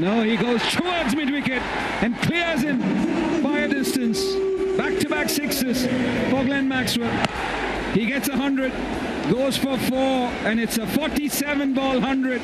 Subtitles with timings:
[0.00, 1.62] No, he goes towards mid wicket
[2.02, 4.22] and clears him by a distance.
[4.76, 5.86] Back to back sixes
[6.30, 7.10] for Glenn Maxwell.
[7.92, 8.72] He gets 100,
[9.30, 12.42] goes for four, and it's a 47 ball 100.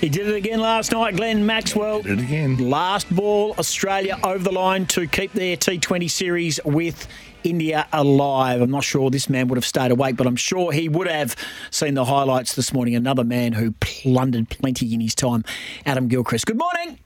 [0.00, 2.00] He did it again last night, Glenn Maxwell.
[2.00, 2.70] Did it again.
[2.70, 7.06] Last ball, Australia over the line to keep their T20 series with
[7.44, 8.62] India alive.
[8.62, 11.36] I'm not sure this man would have stayed awake, but I'm sure he would have
[11.70, 12.94] seen the highlights this morning.
[12.94, 15.44] Another man who plundered plenty in his time,
[15.84, 16.46] Adam Gilchrist.
[16.46, 16.98] Good morning.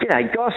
[0.00, 0.52] G'day, Goss.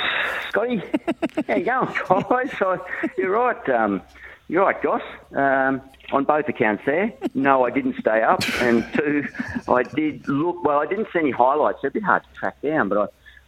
[0.49, 0.81] Scotty.
[1.47, 2.57] How you going, guys?
[2.59, 2.85] So,
[3.17, 3.69] you're right.
[3.69, 4.01] Um,
[4.49, 5.01] you're right, Goss.
[5.31, 7.13] Um, on both accounts there.
[7.33, 8.41] No, I didn't stay up.
[8.61, 9.27] And two,
[9.67, 11.83] I did look, well, I didn't see any highlights.
[11.83, 13.07] A bit hard to track down, but I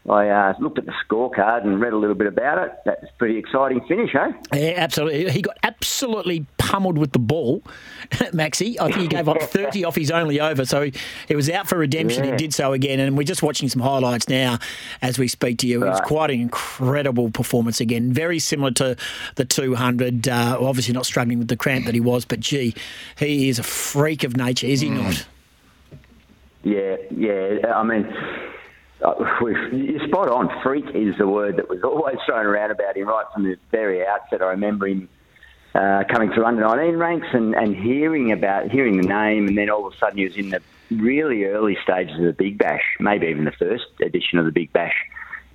[0.09, 2.71] I uh, looked at the scorecard and read a little bit about it.
[2.85, 4.31] That's a pretty exciting finish, eh?
[4.53, 5.29] Yeah, absolutely.
[5.31, 7.61] He got absolutely pummeled with the ball,
[8.31, 8.79] Maxi.
[8.79, 10.89] I think he gave up 30 off his only over, so
[11.27, 12.23] he was out for redemption.
[12.23, 12.31] Yeah.
[12.31, 14.59] He did so again, and we're just watching some highlights now
[15.01, 15.81] as we speak to you.
[15.81, 15.87] Right.
[15.87, 18.95] It was quite an incredible performance again, very similar to
[19.35, 20.29] the 200.
[20.29, 22.73] Uh, obviously, not struggling with the cramp that he was, but gee,
[23.17, 25.03] he is a freak of nature, is he mm.
[25.03, 25.27] not?
[26.63, 27.73] Yeah, yeah.
[27.73, 28.13] I mean,
[29.05, 29.13] uh,
[29.71, 30.49] you're spot on.
[30.63, 34.05] Freak is the word that was always thrown around about him right from the very
[34.05, 34.41] outset.
[34.41, 35.09] I remember him
[35.75, 39.69] uh, coming through under 19 ranks and, and hearing about hearing the name, and then
[39.69, 42.83] all of a sudden he was in the really early stages of the Big Bash,
[42.99, 44.95] maybe even the first edition of the Big Bash,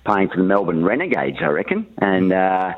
[0.05, 1.87] playing for the Melbourne Renegades, I reckon.
[1.97, 2.73] And uh,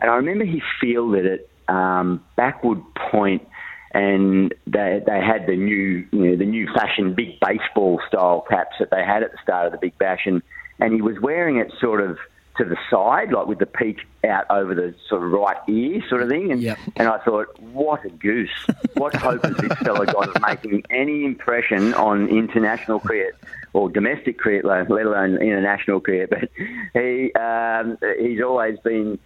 [0.00, 3.46] and I remember he fielded it um, backward point
[3.92, 8.76] and they they had the new you know, the new fashion big baseball style caps
[8.78, 10.42] that they had at the start of the Big Bash, and
[10.78, 12.18] and he was wearing it sort of
[12.60, 16.22] to the side, like with the peak out over the sort of right ear, sort
[16.22, 16.52] of thing.
[16.52, 16.78] And yep.
[16.96, 18.66] and I thought, what a goose!
[18.94, 23.34] What hope has this fellow got of making any impression on international cricket
[23.72, 26.30] or domestic cricket, let alone international cricket?
[26.30, 26.50] But
[26.92, 29.18] he um, he's always been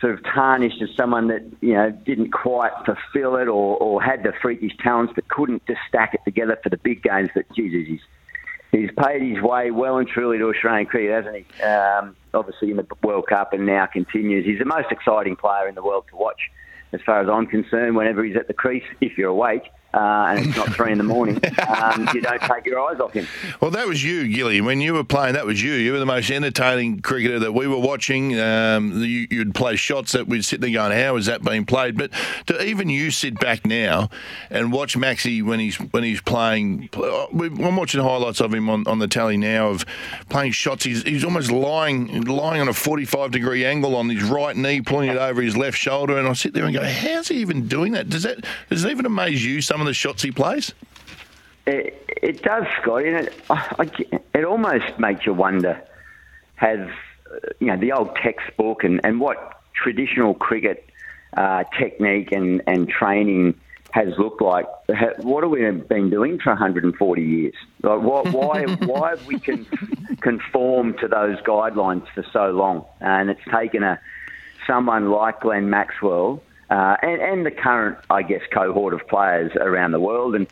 [0.00, 4.22] sort of tarnished as someone that you know didn't quite fulfil it or, or had
[4.22, 7.30] the freakish talents but couldn't just stack it together for the big games.
[7.34, 8.00] But Jesus, he's
[8.72, 11.62] he's paid his way well and truly to Australian cricket, hasn't he?
[11.62, 14.46] Um, obviously in the World Cup and now continues.
[14.46, 16.50] He's the most exciting player in the world to watch,
[16.92, 17.96] as far as I'm concerned.
[17.96, 21.04] Whenever he's at the crease, if you're awake uh, and it's not three in the
[21.04, 23.26] morning, um, you don't take your eyes off him.
[23.60, 24.60] Well, that was you, Gilly.
[24.60, 25.72] When you were playing, that was you.
[25.72, 28.38] You were the most entertaining cricketer that we were watching.
[28.38, 31.98] Um, you, would play shots that we'd sit there going, "How is that being played?"
[31.98, 32.10] But
[32.46, 34.10] to even you sit back now
[34.48, 36.88] and watch Maxi when he's when he's playing.
[36.94, 39.84] I'm watching highlights of him on, on the tally now of
[40.28, 40.84] playing shots.
[40.84, 45.10] He's, he's almost lying lying on a 45 degree angle on his right knee, pulling
[45.10, 47.92] it over his left shoulder, and I sit there and go, "How's he even doing
[47.92, 48.08] that?
[48.08, 50.74] Does that does it even amaze you?" Some some of the shots he plays?
[51.66, 53.02] It, it does, Scott.
[53.02, 53.90] And it, I,
[54.34, 55.82] it almost makes you wonder:
[56.56, 56.86] has
[57.60, 60.84] you know the old textbook and, and what traditional cricket
[61.34, 63.58] uh, technique and, and training
[63.92, 64.66] has looked like.
[65.20, 67.54] What have we been doing for 140 years?
[67.82, 69.66] Like, why, why have we con-
[70.20, 72.84] conformed to those guidelines for so long?
[73.00, 73.98] And it's taken a
[74.66, 79.92] someone like Glenn Maxwell uh, and, and the current, I guess, cohort of players around
[79.92, 80.46] the world, and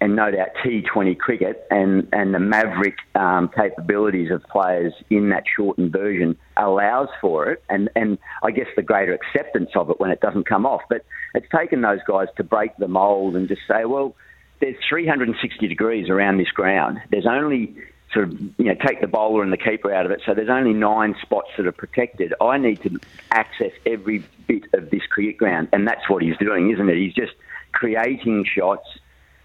[0.00, 5.44] and no doubt T20 cricket and, and the maverick um, capabilities of players in that
[5.56, 10.10] shortened version allows for it, and, and I guess the greater acceptance of it when
[10.10, 10.82] it doesn't come off.
[10.90, 14.14] But it's taken those guys to break the mould and just say, well,
[14.60, 16.98] there's 360 degrees around this ground.
[17.10, 17.74] There's only
[18.14, 20.22] sort of you know take the bowler and the keeper out of it.
[20.24, 22.32] So there's only nine spots that are protected.
[22.40, 22.98] I need to
[23.30, 26.96] access every bit of this cricket ground, and that's what he's doing, isn't it?
[26.96, 27.32] He's just
[27.72, 28.86] creating shots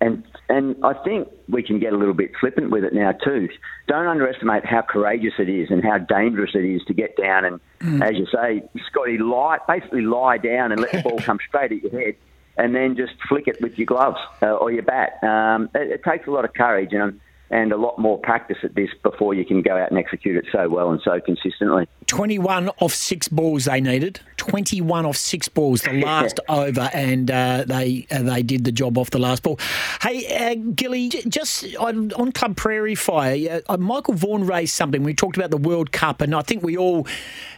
[0.01, 3.49] and and I think we can get a little bit flippant with it now too.
[3.87, 7.59] Don't underestimate how courageous it is and how dangerous it is to get down and,
[7.79, 8.01] mm.
[8.01, 11.83] as you say, Scotty, lie basically lie down and let the ball come straight at
[11.83, 12.15] your head,
[12.57, 15.21] and then just flick it with your gloves uh, or your bat.
[15.23, 17.19] Um, it, it, takes a lot of courage, and
[17.49, 20.45] and a lot more practice at this before you can go out and execute it
[20.51, 21.87] so well and so consistently.
[22.07, 24.19] 21 off six balls they needed.
[24.49, 28.97] 21 off six balls the last over, and uh, they uh, they did the job
[28.97, 29.59] off the last ball.
[30.01, 35.03] Hey, uh, Gilly, just on, on, Club Prairie Fire, uh, Michael Vaughan raised something.
[35.03, 37.05] We talked about the World Cup, and I think we all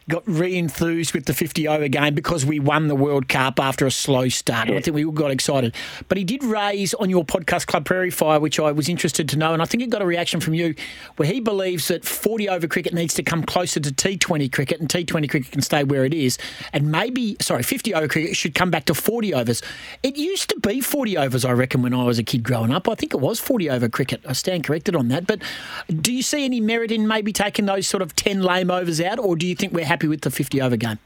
[0.09, 3.91] got re-enthused with the 50 over game because we won the World Cup after a
[3.91, 4.67] slow start.
[4.67, 4.75] Yeah.
[4.75, 5.75] I think we all got excited.
[6.07, 9.37] But he did raise on your podcast Club Prairie Fire, which I was interested to
[9.37, 10.75] know, and I think it got a reaction from you,
[11.17, 14.89] where he believes that 40 over cricket needs to come closer to T20 cricket, and
[14.89, 16.37] T20 cricket can stay where it is,
[16.73, 19.61] and maybe sorry, 50 over cricket should come back to 40 overs.
[20.03, 22.87] It used to be 40 overs, I reckon, when I was a kid growing up.
[22.87, 24.21] I think it was 40 over cricket.
[24.27, 25.27] I stand corrected on that.
[25.27, 25.41] But
[25.89, 29.19] do you see any merit in maybe taking those sort of 10 lame overs out,
[29.19, 30.99] or do you think we're happy with the 50 over game?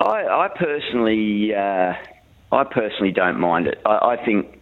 [0.00, 1.94] I, I personally, uh,
[2.50, 3.80] I personally don't mind it.
[3.86, 4.60] I, I think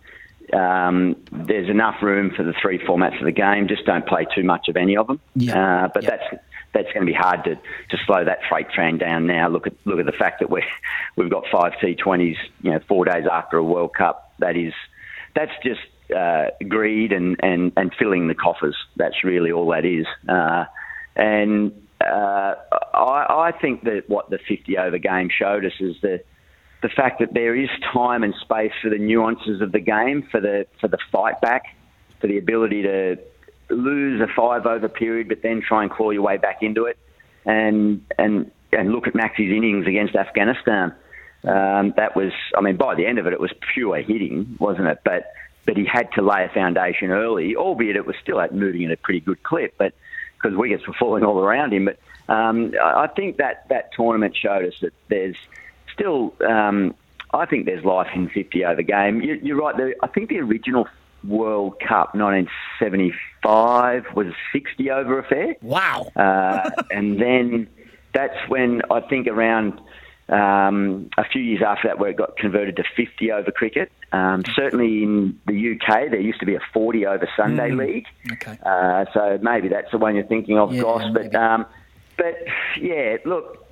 [0.53, 3.69] um, there's enough room for the three formats of the game.
[3.69, 5.21] Just don't play too much of any of them.
[5.35, 5.85] Yeah.
[5.85, 6.11] Uh, but yeah.
[6.11, 9.49] that's that's going to be hard to, to slow that freight train down now.
[9.49, 10.63] Look at look at the fact that we
[11.17, 14.33] we've got five T20s, you know, four days after a World Cup.
[14.39, 14.73] That is
[15.35, 15.81] that's just
[16.17, 18.77] uh, greed and, and, and filling the coffers.
[18.97, 20.07] That's really all that is.
[20.29, 20.65] Uh,
[21.17, 22.55] and uh,
[22.95, 26.23] I, I think that what the 50 over game showed us is the
[26.83, 30.41] the fact that there is time and space for the nuances of the game, for
[30.41, 31.77] the for the fight back,
[32.21, 33.19] for the ability to
[33.71, 36.99] lose a five over period, but then try and claw your way back into it,
[37.45, 40.95] and and and look at Max's innings against Afghanistan.
[41.43, 44.89] Um, that was, I mean, by the end of it, it was pure hitting, wasn't
[44.89, 45.01] it?
[45.05, 45.33] But
[45.67, 48.97] but he had to lay a foundation early, albeit it was still moving at a
[48.97, 49.95] pretty good clip, but
[50.35, 51.85] because wickets were falling all around him.
[51.87, 51.99] But
[52.33, 55.37] um, I think that that tournament showed us that there's
[55.93, 56.35] still.
[56.47, 56.95] Um,
[57.33, 59.21] I think there's life in 50 over game.
[59.21, 59.77] You, are right.
[59.77, 60.89] The, I think the original
[61.25, 65.57] World Cup 1975 was a 60 over affair.
[65.63, 66.11] Wow.
[66.17, 67.69] Uh, and then
[68.13, 69.81] that's when I think around
[70.29, 73.91] um, a few years after that where it got converted to 50 over cricket.
[74.13, 77.79] Um, certainly in the UK, there used to be a 40 over Sunday mm.
[77.79, 78.07] league.
[78.33, 78.59] Okay.
[78.65, 81.05] Uh, so maybe that's the one you're thinking of, yeah, Goss.
[81.13, 81.67] But, um,
[82.17, 82.37] but
[82.81, 83.67] yeah, look,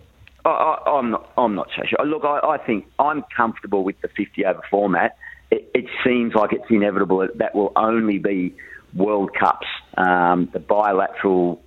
[0.44, 2.04] I, am not, I'm not so sure.
[2.04, 5.16] Look, I, I think I'm comfortable with the 50 over format
[5.50, 8.54] it, it seems like it's inevitable that, that will only be
[8.94, 9.66] World Cups,
[9.96, 11.62] um, the bilateral,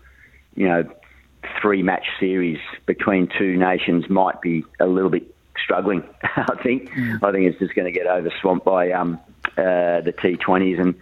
[0.55, 0.83] you know,
[1.61, 5.33] three match series between two nations might be a little bit
[5.63, 6.03] struggling.
[6.23, 6.89] I think.
[6.91, 7.23] Mm.
[7.23, 9.19] I think it's just going to get overswamped by um,
[9.57, 10.95] uh, the T20s and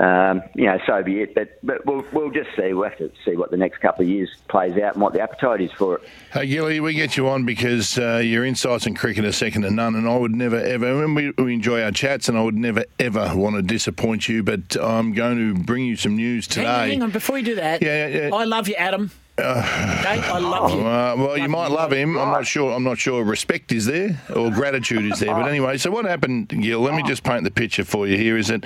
[0.00, 1.34] um, you know, so be it.
[1.34, 2.72] But but we'll, we'll just see.
[2.72, 5.20] We'll have to see what the next couple of years plays out and what the
[5.20, 6.02] appetite is for it.
[6.32, 9.70] Hey, Gilly, we get you on because uh, your insights in cricket are second to
[9.70, 11.06] none, and I would never ever.
[11.06, 14.42] we, we enjoy our chats, and I would never ever want to disappoint you.
[14.42, 16.64] But I'm going to bring you some news today.
[16.64, 17.10] Hang on, hang on.
[17.10, 18.34] before you do that, yeah, yeah, yeah.
[18.34, 19.10] I love you, Adam.
[19.40, 20.80] Okay, I love you.
[20.80, 22.16] Uh, well, you might love him.
[22.18, 22.72] I'm not sure.
[22.72, 23.24] I'm not sure.
[23.24, 25.34] Respect is there or gratitude is there.
[25.34, 26.80] But anyway, so what happened, Gil?
[26.80, 28.16] Let me just paint the picture for you.
[28.16, 28.64] Here is that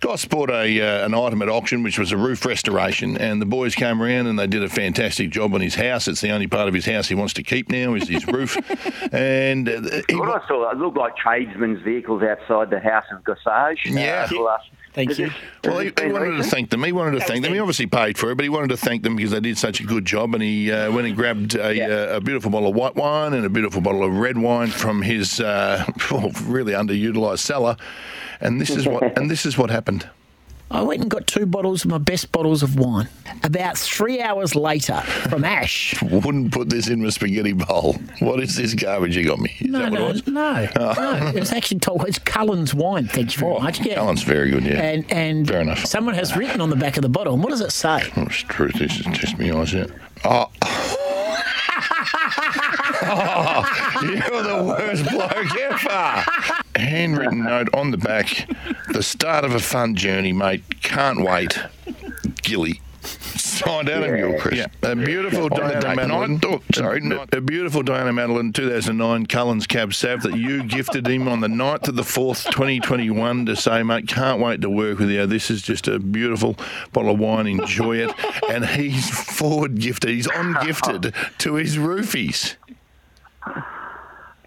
[0.00, 3.46] Goss bought a uh, an item at auction, which was a roof restoration, and the
[3.46, 6.08] boys came around and they did a fantastic job on his house.
[6.08, 8.56] It's the only part of his house he wants to keep now is his roof.
[9.12, 13.22] and uh, he, what I saw, it looked like tradesmen's vehicles outside the house of
[13.22, 13.84] Gossage.
[13.84, 14.28] Yeah.
[14.30, 14.58] Uh,
[14.96, 15.30] Thank you.
[15.62, 16.82] Well, he, he wanted to thank them.
[16.82, 17.52] He wanted to thank them.
[17.52, 19.78] He obviously paid for it, but he wanted to thank them because they did such
[19.78, 20.32] a good job.
[20.32, 21.86] And he uh, went and grabbed a, yeah.
[21.86, 25.02] uh, a, beautiful bottle of white wine and a beautiful bottle of red wine from
[25.02, 25.84] his uh,
[26.44, 27.76] really underutilized cellar.
[28.40, 30.08] And this is what and this is what happened.
[30.70, 33.08] I went and got two bottles of my best bottles of wine.
[33.44, 36.00] About three hours later, from Ash.
[36.02, 37.96] Wouldn't put this in my spaghetti bowl.
[38.18, 39.54] What is this garbage you got me?
[39.60, 40.94] Is no, no, no, oh.
[40.96, 41.32] no.
[41.34, 43.06] It's actually told, it's Cullen's wine.
[43.06, 43.80] Thank you very oh, much.
[43.80, 43.94] Yeah.
[43.94, 44.64] Cullen's very good.
[44.64, 44.80] Yeah.
[44.80, 45.84] And and fair enough.
[45.86, 47.34] Someone has written on the back of the bottle.
[47.34, 48.02] And what does it say?
[48.16, 48.74] Oh, it's truth.
[48.74, 49.90] This is test me eyes out.
[50.24, 50.50] Oh.
[53.08, 53.64] oh,
[54.02, 56.24] you're the worst bloke ever
[56.78, 58.48] handwritten note on the back.
[58.92, 60.82] The start of a fun journey, mate.
[60.82, 61.58] Can't wait.
[62.42, 62.80] Gilly.
[63.56, 64.56] Signed Adam yeah, Gilchrist.
[64.56, 64.90] Yeah.
[64.90, 66.40] A beautiful Diana Madeline.
[66.44, 71.28] Oh, sorry, not, a beautiful Diana Madeline 2009 Cullen's Cab Sav that you gifted him
[71.28, 75.10] on the 9th of the 4th, 2021 to say, mate, can't wait to work with
[75.10, 75.26] you.
[75.26, 76.56] This is just a beautiful
[76.92, 77.46] bottle of wine.
[77.46, 78.12] Enjoy it.
[78.50, 80.10] And he's forward gifted.
[80.10, 82.56] He's on gifted to his roofies.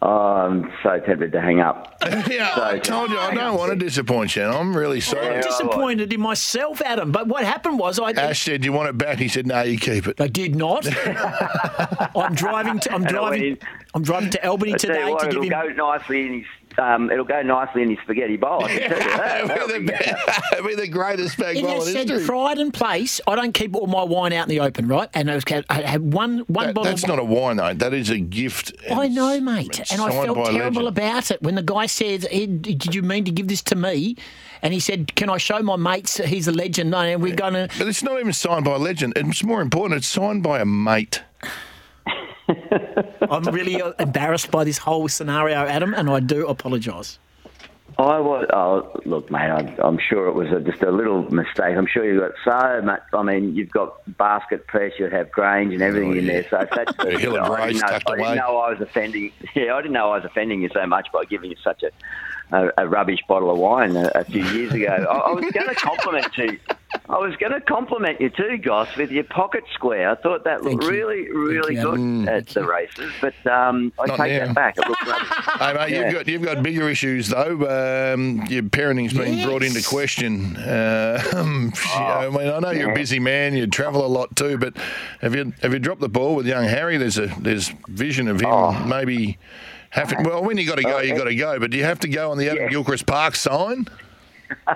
[0.02, 1.98] Oh, I'm so tempted to hang up.
[2.30, 4.44] yeah, I told you I don't want to disappoint you.
[4.44, 5.28] I'm really sorry.
[5.36, 7.12] I'm disappointed in myself, Adam.
[7.12, 8.12] But what happened was I.
[8.12, 10.88] Ash said, "You want it back?" He said, "No, you keep it." I did not.
[12.16, 12.80] I'm driving.
[12.80, 13.58] To, I'm And driving.
[13.94, 15.76] I'm driving to Albany today what, to give it'll him.
[15.76, 16.46] go nicely in his.
[16.80, 18.64] Um, it'll go nicely in his spaghetti bowl.
[18.64, 19.48] I can tell you that.
[19.48, 22.26] That'll We're be- the, we're the greatest bag In bowl a in said history.
[22.26, 25.10] pride and place, I don't keep all my wine out in the open, right?
[25.14, 26.90] And I, was, I had one one That- bottle.
[26.92, 27.74] that's of not a wine, though.
[27.74, 28.74] That is a gift.
[28.90, 30.98] I know, mate, it's and I signed felt by a terrible legend.
[30.98, 34.16] about it when the guy said, "Hey, "Did you mean to give this to me?"
[34.62, 36.16] And he said, "Can I show my mates?
[36.18, 37.68] that He's a legend." No, and we're going to.
[37.78, 39.14] But it's not even signed by a legend.
[39.18, 39.98] It's more important.
[39.98, 41.24] It's signed by a mate.
[43.30, 47.20] I'm really uh, embarrassed by this whole scenario, Adam, and I do apologise.
[47.98, 48.46] I was.
[48.54, 49.50] Oh, look, mate.
[49.50, 51.76] I'm, I'm sure it was a, just a little mistake.
[51.76, 53.02] I'm sure you've got so much.
[53.14, 54.94] I mean, you've got basket press.
[54.98, 56.48] You have Grange and everything in there.
[56.50, 59.34] So if that's A hill of I didn't know, I didn't know I was offending.
[59.54, 61.92] Yeah, I didn't know I was offending you so much by giving you such a
[62.52, 64.88] a, a rubbish bottle of wine a, a few years ago.
[65.10, 66.58] I, I was going to compliment you.
[67.10, 70.12] I was going to compliment you too, Goss, with your pocket square.
[70.12, 70.90] I thought that looked you.
[70.92, 73.12] really, really Thank you, good at the races.
[73.20, 74.46] But um, I Not take now.
[74.46, 74.78] that back.
[74.78, 75.28] It looked rubbish.
[75.60, 76.04] Hey, mate, Yeah.
[76.06, 78.14] you've got you've got bigger issues though.
[78.14, 80.56] Um, your parenting's been brought into question.
[80.58, 83.56] Uh, um, you know, I mean, I know you're a busy man.
[83.56, 84.78] You travel a lot too, but
[85.22, 86.98] have you have you dropped the ball with young Harry?
[86.98, 89.40] There's a there's vision of him maybe.
[89.92, 91.58] Having, well, when you got to go, you got to go.
[91.60, 92.70] But do you have to go on the Adam Yeah.
[92.70, 93.88] Gilchrist Park sign?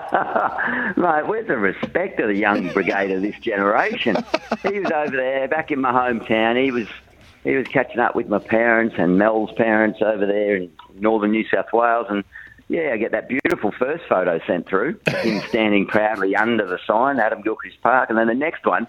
[0.96, 4.16] Mate, where's the respect of the young brigade of this generation?
[4.62, 6.62] he was over there, back in my hometown.
[6.62, 6.88] He was
[7.44, 11.44] he was catching up with my parents and Mel's parents over there in northern New
[11.48, 12.24] South Wales, and
[12.68, 17.18] yeah, I get that beautiful first photo sent through, him standing proudly under the sign,
[17.18, 18.86] Adam Gilchrist Park, and then the next one,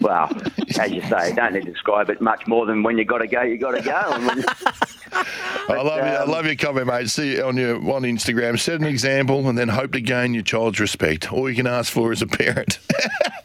[0.00, 0.30] well,
[0.78, 3.26] as you say, don't need to describe it much more than when you got to
[3.26, 4.82] go, you got to go.
[5.14, 6.12] I love you.
[6.12, 7.08] I um, love your comment, mate.
[7.08, 8.58] See you on your on Instagram.
[8.58, 11.32] Set an example, and then hope to gain your child's respect.
[11.32, 12.78] All you can ask for as a parent.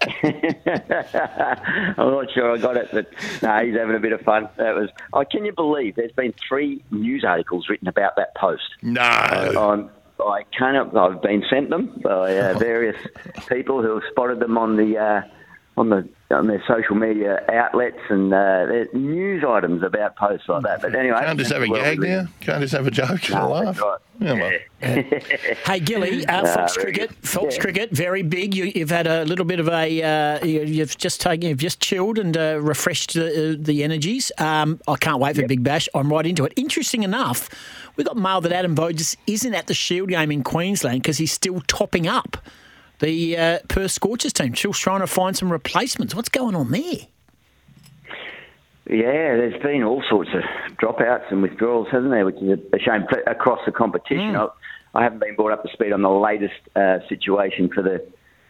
[0.23, 3.07] I'm not sure I got it, but
[3.41, 4.49] no, he's having a bit of fun.
[4.57, 4.89] That was.
[5.13, 8.63] Oh, can you believe there's been three news articles written about that post?
[8.81, 9.01] no.
[9.57, 9.89] On
[10.25, 10.95] I can't.
[10.95, 12.97] I've been sent them by uh, various
[13.47, 15.21] people who have spotted them on the uh,
[15.79, 20.61] on the on their social media outlets and uh, there's news items about posts like
[20.61, 20.79] that.
[20.81, 22.25] But anyway, Can't just have a gag we- now.
[22.41, 23.81] Can't just have a joke and a laugh.
[23.81, 23.97] right.
[24.19, 24.51] Yeah, well.
[25.65, 27.25] Hey, Gilly, uh, Fox very Cricket.
[27.25, 27.61] Fox Yeah.
[27.61, 28.53] Cricket, very big.
[28.53, 31.79] You, you've had a little bit of a, uh, you, you've just taken, you've just
[31.79, 34.31] chilled and uh, refreshed the, uh, the energies.
[34.37, 35.87] Um, I can't wait for Big Bash.
[35.95, 36.53] I'm right into it.
[36.57, 37.49] Interesting enough,
[37.95, 41.31] we got mail that Adam Voges isn't at the Shield game in Queensland because he's
[41.31, 42.37] still topping up
[42.99, 44.55] the uh, Perth Scorchers team.
[44.55, 46.15] Still trying to find some replacements.
[46.15, 47.07] What's going on there?
[48.89, 50.41] Yeah, there's been all sorts of
[50.77, 52.25] dropouts and withdrawals, hasn't there?
[52.25, 54.35] Which is a, shame across the competition.
[54.35, 54.47] I,
[54.95, 58.03] I haven't been brought up to speed on the latest uh, situation for the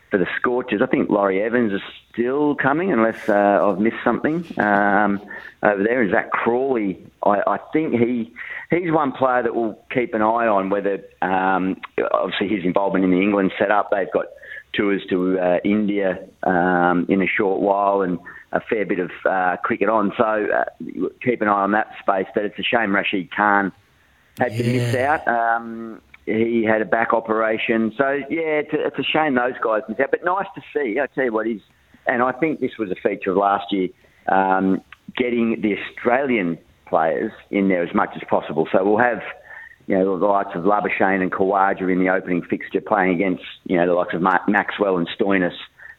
[0.09, 0.81] for the Scorchers.
[0.81, 5.21] I think Laurie Evans is still coming, unless uh, I've missed something um,
[5.61, 6.01] over there.
[6.01, 8.33] And Zak Crawley, I, I think he
[8.69, 10.69] he's one player that we'll keep an eye on.
[10.69, 11.79] Whether um,
[12.13, 14.27] obviously his involvement in the England setup, they've got
[14.73, 18.19] tours to uh, India um, in a short while and
[18.51, 20.11] a fair bit of uh, cricket on.
[20.17, 20.65] So uh,
[21.23, 22.27] keep an eye on that space.
[22.33, 23.71] But it's a shame Rashid Khan
[24.39, 25.27] had to miss out.
[25.27, 27.93] Um, he had a back operation.
[27.97, 30.11] So, yeah, it's a, it's a shame those guys miss out.
[30.11, 30.99] But nice to see.
[30.99, 31.61] I tell you what is,
[32.07, 33.89] and I think this was a feature of last year,
[34.27, 34.81] um,
[35.17, 38.67] getting the Australian players in there as much as possible.
[38.71, 39.21] So we'll have
[39.89, 43.75] you know, the likes of Labuschagne and Khawaja in the opening fixture playing against, you
[43.75, 45.55] know, the likes of Ma- Maxwell and Stoinis.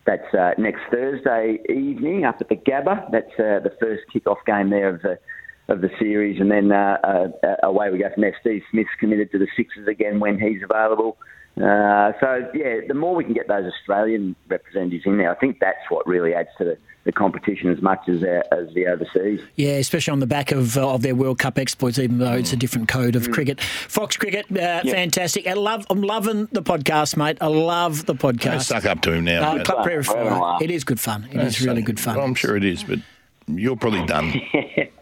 [0.06, 3.10] That's uh, next Thursday evening up at the Gabba.
[3.10, 5.18] That's uh, the first kick-off game there of the
[5.66, 7.28] of the series, and then uh, uh,
[7.64, 8.36] away we go from there.
[8.40, 11.16] Steve Smith's committed to the Sixers again when he's available.
[11.56, 15.58] Uh, so yeah, the more we can get those Australian representatives in there, I think
[15.60, 19.40] that's what really adds to the, the competition as much as uh, as the overseas.
[19.56, 22.52] Yeah, especially on the back of uh, of their World Cup exploits, even though it's
[22.52, 23.60] a different code of cricket.
[23.60, 25.46] Fox Cricket, uh, fantastic.
[25.46, 25.86] I love.
[25.90, 27.38] I'm loving the podcast, mate.
[27.40, 28.62] I love the Don't podcast.
[28.62, 29.56] suck up to him now.
[29.56, 29.64] Uh.
[29.64, 31.28] Club Prayer Well, It is good fun.
[31.30, 32.16] It is really good fun.
[32.16, 33.00] Well, I'm sure it is, but
[33.48, 34.32] you're probably done.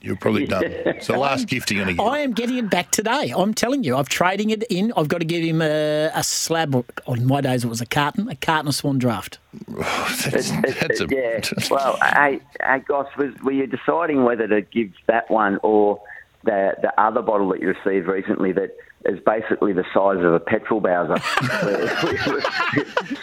[0.00, 0.62] You're probably done.
[0.64, 2.08] It's the last gift you're going to get.
[2.08, 3.32] I am getting it back today.
[3.36, 4.92] I'm telling you, I'm trading it in.
[4.96, 6.74] I've got to give him a, a slab.
[6.76, 9.38] On oh, my days, it was a carton, a carton of Swan Draft.
[9.66, 11.40] that's, that's a, yeah.
[11.70, 16.00] Well, hey, hey, Goss, was were you deciding whether to give that one or
[16.44, 20.40] the the other bottle that you received recently that is basically the size of a
[20.40, 21.18] petrol bowser?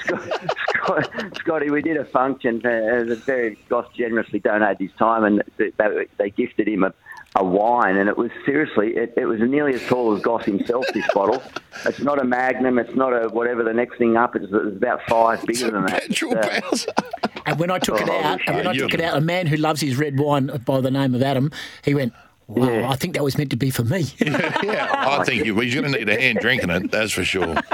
[0.03, 0.54] Scott,
[0.85, 2.57] Scott, Scotty, we did a function.
[2.57, 6.93] Uh, the very Goss generously donated his time, and they, they, they gifted him a
[7.37, 10.85] a wine, and it was seriously, it, it was nearly as tall as Goss himself.
[10.93, 11.43] This bottle.
[11.85, 12.79] It's not a Magnum.
[12.79, 14.37] It's not a whatever the next thing up.
[14.37, 16.23] It's, it's about five bigger than that.
[16.23, 19.21] Uh, And when I took it Oh, out, and when I took it out, a
[19.21, 21.51] man who loves his red wine by the name of Adam,
[21.83, 22.13] he went,
[22.47, 22.89] "Wow, Yeah.
[22.89, 25.91] I think that was meant to be for me." yeah, I think you, he's going
[25.91, 26.91] to need a hand drinking it.
[26.91, 27.55] That's for sure.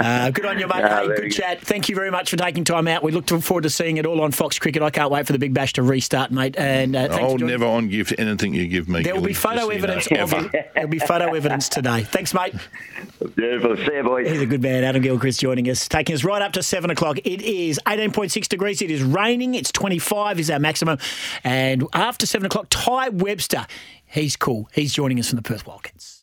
[0.00, 0.80] Uh, good on you, mate.
[0.82, 1.32] No, hey, good good.
[1.32, 1.60] chat.
[1.60, 3.02] Thank you very much for taking time out.
[3.02, 4.82] We look forward to seeing it all on Fox Cricket.
[4.82, 6.56] I can't wait for the Big Bash to restart, mate.
[6.56, 9.02] And uh, thanks I'll for never on gift anything you give me.
[9.02, 9.84] There will be photo just so you know.
[9.84, 10.62] evidence of you.
[10.74, 12.02] There'll be photo evidence today.
[12.04, 12.54] Thanks, mate.
[13.36, 13.76] Beautiful.
[13.76, 14.28] See you, boys.
[14.28, 17.18] He's a good man, Adam Gilchrist, joining us, taking us right up to seven o'clock.
[17.18, 18.82] It is 18.6 degrees.
[18.82, 19.54] It is raining.
[19.54, 20.98] It's 25 is our maximum.
[21.44, 23.66] And after seven o'clock, Ty Webster,
[24.06, 24.68] he's cool.
[24.74, 26.18] He's joining us from the Perth Wildcats.